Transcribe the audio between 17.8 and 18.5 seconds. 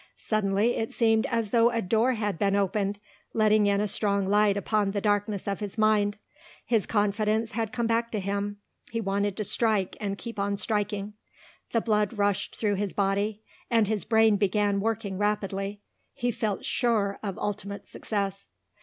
success.